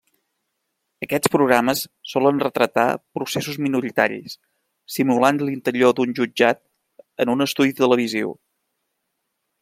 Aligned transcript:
Aquests 1.05 1.31
programes 1.33 1.81
solen 2.13 2.39
retratar 2.43 2.85
processos 3.19 3.59
minoritaris, 3.65 4.37
simulant 4.95 5.41
l'interior 5.45 5.93
d'un 5.99 6.15
jutjat 6.21 6.63
en 7.25 7.33
un 7.35 7.47
estudi 7.49 7.77
televisiu. 7.85 8.33